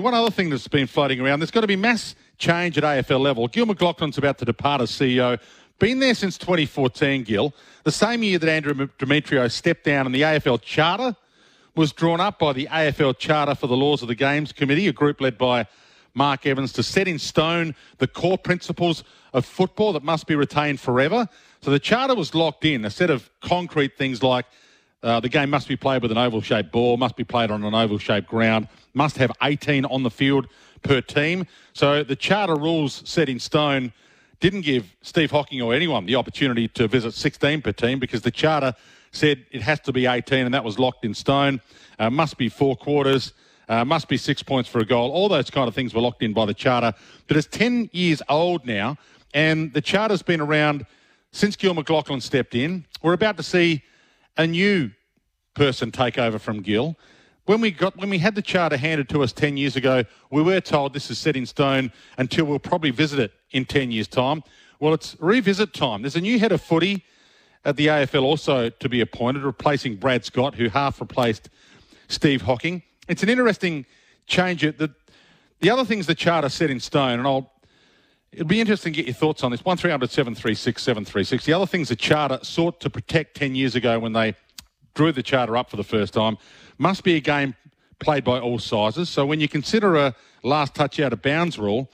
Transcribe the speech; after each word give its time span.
One 0.00 0.14
other 0.14 0.30
thing 0.30 0.50
that's 0.50 0.66
been 0.66 0.86
floating 0.86 1.20
around, 1.20 1.40
there's 1.40 1.50
got 1.50 1.60
to 1.60 1.66
be 1.66 1.76
mass 1.76 2.14
change 2.38 2.78
at 2.78 2.84
AFL 2.84 3.20
level. 3.20 3.46
Gil 3.48 3.66
McLachlan's 3.66 4.18
about 4.18 4.38
to 4.38 4.44
depart 4.44 4.80
as 4.80 4.90
CEO. 4.90 5.38
Been 5.78 5.98
there 5.98 6.14
since 6.14 6.38
2014, 6.38 7.22
Gil. 7.24 7.54
The 7.84 7.92
same 7.92 8.22
year 8.22 8.38
that 8.38 8.48
Andrew 8.48 8.74
Demetriou 8.98 9.50
stepped 9.50 9.84
down 9.84 10.06
and 10.06 10.14
the 10.14 10.22
AFL 10.22 10.60
Charter 10.62 11.16
was 11.74 11.92
drawn 11.92 12.20
up 12.20 12.38
by 12.38 12.52
the 12.52 12.66
AFL 12.66 13.18
Charter 13.18 13.54
for 13.54 13.66
the 13.66 13.76
Laws 13.76 14.02
of 14.02 14.08
the 14.08 14.14
Games 14.14 14.52
Committee, 14.52 14.88
a 14.88 14.92
group 14.92 15.20
led 15.20 15.38
by 15.38 15.66
Mark 16.14 16.46
Evans, 16.46 16.72
to 16.74 16.82
set 16.82 17.06
in 17.06 17.18
stone 17.18 17.74
the 17.98 18.06
core 18.06 18.38
principles 18.38 19.04
of 19.32 19.44
football 19.44 19.92
that 19.92 20.02
must 20.02 20.26
be 20.26 20.34
retained 20.34 20.80
forever. 20.80 21.28
So 21.62 21.70
the 21.70 21.78
Charter 21.78 22.14
was 22.14 22.34
locked 22.34 22.64
in, 22.64 22.84
a 22.84 22.90
set 22.90 23.10
of 23.10 23.30
concrete 23.40 23.96
things 23.96 24.22
like 24.22 24.46
uh, 25.02 25.20
the 25.20 25.28
game 25.28 25.50
must 25.50 25.68
be 25.68 25.76
played 25.76 26.02
with 26.02 26.10
an 26.10 26.18
oval 26.18 26.40
shaped 26.40 26.72
ball, 26.72 26.96
must 26.96 27.16
be 27.16 27.24
played 27.24 27.50
on 27.50 27.64
an 27.64 27.74
oval 27.74 27.98
shaped 27.98 28.28
ground, 28.28 28.68
must 28.94 29.16
have 29.16 29.32
18 29.42 29.84
on 29.86 30.02
the 30.02 30.10
field 30.10 30.46
per 30.82 31.00
team. 31.00 31.46
So 31.72 32.02
the 32.02 32.16
charter 32.16 32.56
rules 32.56 33.02
set 33.08 33.28
in 33.28 33.38
stone 33.38 33.92
didn't 34.40 34.62
give 34.62 34.94
Steve 35.02 35.30
Hocking 35.30 35.60
or 35.60 35.74
anyone 35.74 36.06
the 36.06 36.16
opportunity 36.16 36.66
to 36.68 36.88
visit 36.88 37.12
16 37.12 37.62
per 37.62 37.72
team 37.72 37.98
because 37.98 38.22
the 38.22 38.30
charter 38.30 38.74
said 39.12 39.44
it 39.50 39.62
has 39.62 39.80
to 39.80 39.92
be 39.92 40.06
18 40.06 40.46
and 40.46 40.54
that 40.54 40.64
was 40.64 40.78
locked 40.78 41.04
in 41.04 41.14
stone. 41.14 41.60
Uh, 41.98 42.08
must 42.08 42.38
be 42.38 42.48
four 42.48 42.76
quarters. 42.76 43.32
Uh, 43.68 43.84
must 43.84 44.08
be 44.08 44.16
six 44.16 44.42
points 44.42 44.68
for 44.68 44.80
a 44.80 44.84
goal. 44.84 45.12
All 45.12 45.28
those 45.28 45.50
kind 45.50 45.68
of 45.68 45.74
things 45.74 45.94
were 45.94 46.00
locked 46.00 46.22
in 46.22 46.32
by 46.32 46.44
the 46.44 46.54
charter. 46.54 46.92
But 47.28 47.36
it's 47.36 47.46
10 47.46 47.90
years 47.92 48.20
old 48.28 48.66
now, 48.66 48.96
and 49.32 49.72
the 49.72 49.80
charter's 49.80 50.22
been 50.22 50.40
around 50.40 50.86
since 51.30 51.54
Gil 51.54 51.74
McLachlan 51.74 52.20
stepped 52.20 52.56
in. 52.56 52.84
We're 53.00 53.12
about 53.12 53.36
to 53.36 53.44
see 53.44 53.84
a 54.36 54.46
new 54.46 54.90
person 55.54 55.90
take 55.90 56.18
over 56.18 56.38
from 56.38 56.62
Gil. 56.62 56.96
When 57.46 57.60
we 57.60 57.70
got 57.70 57.96
when 57.96 58.10
we 58.10 58.18
had 58.18 58.34
the 58.34 58.42
charter 58.42 58.76
handed 58.76 59.08
to 59.10 59.22
us 59.22 59.32
ten 59.32 59.56
years 59.56 59.76
ago, 59.76 60.04
we 60.30 60.42
were 60.42 60.60
told 60.60 60.92
this 60.92 61.10
is 61.10 61.18
set 61.18 61.36
in 61.36 61.46
stone 61.46 61.92
until 62.18 62.44
we'll 62.44 62.58
probably 62.58 62.90
visit 62.90 63.18
it 63.18 63.32
in 63.50 63.64
ten 63.64 63.90
years' 63.90 64.08
time. 64.08 64.42
Well, 64.78 64.94
it's 64.94 65.16
revisit 65.20 65.74
time. 65.74 66.02
There's 66.02 66.16
a 66.16 66.20
new 66.20 66.38
head 66.38 66.52
of 66.52 66.60
footy 66.62 67.04
at 67.64 67.76
the 67.76 67.88
AFL 67.88 68.22
also 68.22 68.70
to 68.70 68.88
be 68.88 69.00
appointed, 69.00 69.42
replacing 69.42 69.96
Brad 69.96 70.24
Scott, 70.24 70.54
who 70.54 70.68
half 70.68 71.00
replaced 71.00 71.50
Steve 72.08 72.42
Hocking. 72.42 72.82
It's 73.08 73.22
an 73.22 73.28
interesting 73.28 73.84
change. 74.26 74.62
The, 74.62 74.94
the 75.60 75.70
other 75.70 75.84
things 75.84 76.06
the 76.06 76.14
charter 76.14 76.48
set 76.48 76.70
in 76.70 76.80
stone, 76.80 77.18
and 77.18 77.26
I'll 77.26 77.52
It'd 78.32 78.46
be 78.46 78.60
interesting 78.60 78.92
to 78.92 78.96
get 78.96 79.06
your 79.06 79.14
thoughts 79.14 79.42
on 79.42 79.50
this. 79.50 79.64
1300 79.64 80.08
736 80.08 80.80
736. 80.80 81.44
The 81.44 81.52
other 81.52 81.66
things 81.66 81.88
the 81.88 81.96
Charter 81.96 82.38
sought 82.42 82.78
to 82.80 82.88
protect 82.88 83.36
10 83.36 83.56
years 83.56 83.74
ago 83.74 83.98
when 83.98 84.12
they 84.12 84.36
drew 84.94 85.10
the 85.10 85.22
Charter 85.22 85.56
up 85.56 85.68
for 85.68 85.76
the 85.76 85.84
first 85.84 86.14
time 86.14 86.38
must 86.78 87.02
be 87.02 87.16
a 87.16 87.20
game 87.20 87.56
played 87.98 88.22
by 88.22 88.38
all 88.38 88.60
sizes. 88.60 89.08
So 89.08 89.26
when 89.26 89.40
you 89.40 89.48
consider 89.48 89.96
a 89.96 90.14
last 90.44 90.76
touch 90.76 91.00
out 91.00 91.12
of 91.12 91.22
bounds 91.22 91.58
rule, 91.58 91.90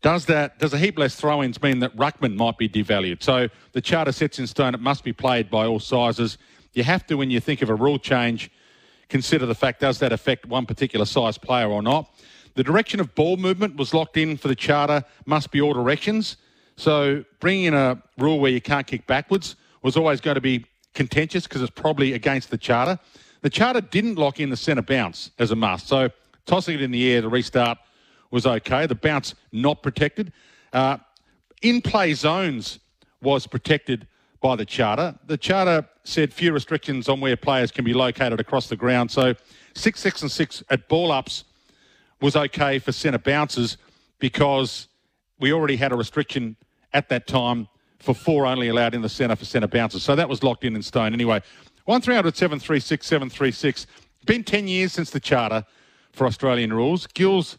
does 0.00 0.26
that 0.26 0.58
does 0.58 0.72
a 0.72 0.78
heap 0.78 0.96
less 0.96 1.16
throw-ins 1.16 1.60
mean 1.60 1.80
that 1.80 1.96
ruckman 1.96 2.36
might 2.36 2.56
be 2.56 2.68
devalued? 2.68 3.22
So 3.22 3.48
the 3.72 3.80
charter 3.80 4.12
sets 4.12 4.38
in 4.38 4.46
stone; 4.46 4.74
it 4.74 4.80
must 4.80 5.02
be 5.02 5.12
played 5.12 5.50
by 5.50 5.66
all 5.66 5.80
sizes. 5.80 6.38
You 6.74 6.84
have 6.84 7.06
to, 7.06 7.16
when 7.16 7.30
you 7.30 7.40
think 7.40 7.62
of 7.62 7.70
a 7.70 7.74
rule 7.74 7.98
change, 7.98 8.50
consider 9.08 9.46
the 9.46 9.54
fact 9.54 9.80
does 9.80 9.98
that 10.00 10.12
affect 10.12 10.46
one 10.46 10.66
particular 10.66 11.04
size 11.04 11.38
player 11.38 11.68
or 11.68 11.82
not. 11.82 12.10
The 12.54 12.62
direction 12.62 13.00
of 13.00 13.14
ball 13.14 13.36
movement 13.36 13.76
was 13.76 13.92
locked 13.92 14.16
in 14.16 14.36
for 14.36 14.48
the 14.48 14.54
charter, 14.54 15.04
must 15.26 15.50
be 15.50 15.60
all 15.60 15.72
directions. 15.72 16.36
So 16.76 17.24
bringing 17.40 17.64
in 17.66 17.74
a 17.74 18.00
rule 18.18 18.38
where 18.38 18.50
you 18.50 18.60
can't 18.60 18.86
kick 18.86 19.06
backwards 19.06 19.56
was 19.82 19.96
always 19.96 20.20
going 20.20 20.36
to 20.36 20.40
be 20.40 20.64
contentious 20.94 21.44
because 21.44 21.62
it's 21.62 21.70
probably 21.70 22.12
against 22.12 22.50
the 22.50 22.58
charter. 22.58 22.98
The 23.42 23.50
charter 23.50 23.80
didn't 23.80 24.16
lock 24.16 24.40
in 24.40 24.50
the 24.50 24.56
centre 24.56 24.82
bounce 24.82 25.30
as 25.38 25.50
a 25.50 25.56
must. 25.56 25.88
So 25.88 26.10
tossing 26.46 26.76
it 26.76 26.82
in 26.82 26.90
the 26.90 27.12
air 27.12 27.22
to 27.22 27.28
restart 27.28 27.78
was 28.30 28.46
okay. 28.46 28.86
The 28.86 28.94
bounce 28.94 29.34
not 29.52 29.82
protected. 29.82 30.32
Uh, 30.72 30.98
in 31.62 31.82
play 31.82 32.14
zones 32.14 32.78
was 33.20 33.46
protected 33.46 34.06
by 34.40 34.56
the 34.56 34.64
charter. 34.64 35.14
The 35.26 35.36
charter 35.36 35.88
said 36.04 36.32
few 36.32 36.52
restrictions 36.52 37.08
on 37.08 37.20
where 37.20 37.36
players 37.36 37.70
can 37.70 37.84
be 37.84 37.94
located 37.94 38.40
across 38.40 38.68
the 38.68 38.76
ground. 38.76 39.10
So 39.10 39.34
six, 39.74 40.00
six, 40.00 40.22
and 40.22 40.30
six 40.30 40.62
at 40.70 40.88
ball 40.88 41.10
ups 41.10 41.44
was 42.24 42.36
okay 42.36 42.78
for 42.78 42.90
centre 42.90 43.18
bounces 43.18 43.76
because 44.18 44.88
we 45.40 45.52
already 45.52 45.76
had 45.76 45.92
a 45.92 45.94
restriction 45.94 46.56
at 46.94 47.10
that 47.10 47.26
time 47.26 47.68
for 47.98 48.14
four 48.14 48.46
only 48.46 48.68
allowed 48.68 48.94
in 48.94 49.02
the 49.02 49.08
centre 49.10 49.36
for 49.36 49.44
centre 49.44 49.68
bounces. 49.68 50.02
So 50.02 50.16
that 50.16 50.26
was 50.26 50.42
locked 50.42 50.64
in 50.64 50.74
in 50.74 50.82
stone 50.82 51.12
anyway. 51.12 51.42
1300 51.84 52.34
736 52.34 53.06
736. 53.06 53.86
Been 54.24 54.42
10 54.42 54.66
years 54.66 54.92
since 54.94 55.10
the 55.10 55.20
charter 55.20 55.66
for 56.12 56.26
Australian 56.26 56.72
rules. 56.72 57.06
Gil's 57.08 57.58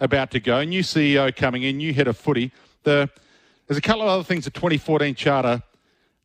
about 0.00 0.30
to 0.30 0.40
go. 0.40 0.64
New 0.64 0.82
CEO 0.82 1.34
coming 1.36 1.64
in, 1.64 1.76
new 1.76 1.92
head 1.92 2.08
of 2.08 2.16
footy. 2.16 2.52
The, 2.84 3.10
there's 3.66 3.76
a 3.76 3.82
couple 3.82 4.00
of 4.00 4.08
other 4.08 4.24
things 4.24 4.46
the 4.46 4.50
2014 4.50 5.14
charter 5.14 5.62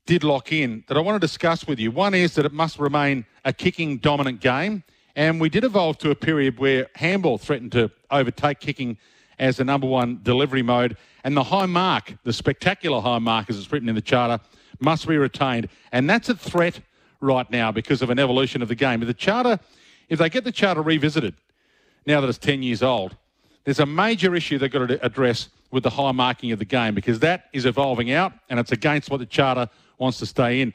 did 0.06 0.24
lock 0.24 0.54
in 0.54 0.86
that 0.88 0.96
I 0.96 1.02
want 1.02 1.16
to 1.16 1.28
discuss 1.28 1.68
with 1.68 1.78
you. 1.78 1.92
One 1.92 2.14
is 2.14 2.36
that 2.36 2.46
it 2.46 2.54
must 2.54 2.80
remain 2.80 3.26
a 3.44 3.52
kicking 3.52 3.98
dominant 3.98 4.40
game. 4.40 4.86
And 5.16 5.42
we 5.42 5.50
did 5.50 5.64
evolve 5.64 5.98
to 6.00 6.12
a 6.12 6.16
period 6.16 6.60
where 6.60 6.88
handball 6.96 7.38
threatened 7.38 7.72
to 7.74 7.92
overtake 8.10 8.60
kicking 8.60 8.98
as 9.40 9.58
the 9.58 9.64
number 9.64 9.88
one 9.88 10.20
delivery 10.24 10.62
mode. 10.62 10.98
And 11.24 11.36
the 11.36 11.44
high 11.44 11.66
mark, 11.66 12.14
the 12.24 12.34
spectacular 12.34 13.02
high 13.02 13.20
mark, 13.20 13.50
as 13.50 13.58
it's 13.58 13.72
written 13.72 13.90
in 13.90 13.96
the 13.96 14.02
charter, 14.02 14.44
must 14.80 15.08
be 15.08 15.18
retained. 15.18 15.70
And 15.92 16.10
that's 16.10 16.30
a 16.30 16.36
threat 16.36 16.80
right 17.20 17.50
now 17.52 17.72
because 17.72 18.02
of 18.02 18.10
an 18.10 18.20
evolution 18.20 18.62
of 18.62 18.68
the 18.68 18.76
game. 18.76 19.02
If 19.02 19.08
the 19.08 19.14
charter, 19.14 19.60
if 20.10 20.20
they 20.20 20.30
get 20.30 20.44
the 20.44 20.52
charter 20.52 20.82
revisited 20.82 21.36
now 22.06 22.22
that 22.22 22.28
it's 22.28 22.38
10 22.38 22.64
years 22.64 22.82
old, 22.82 23.16
there's 23.64 23.80
a 23.80 23.86
major 23.86 24.36
issue 24.36 24.58
they've 24.58 24.72
got 24.72 24.88
to 24.88 25.06
address 25.06 25.50
with 25.70 25.84
the 25.84 25.90
high 25.90 26.12
marking 26.12 26.52
of 26.52 26.60
the 26.60 26.66
game 26.66 26.96
because 26.96 27.20
that 27.20 27.46
is 27.54 27.66
evolving 27.66 28.12
out 28.12 28.34
and 28.50 28.60
it's 28.60 28.72
against 28.72 29.10
what 29.10 29.18
the 29.18 29.26
charter 29.26 29.70
wants 29.98 30.18
to 30.20 30.26
stay 30.26 30.62
in. 30.62 30.74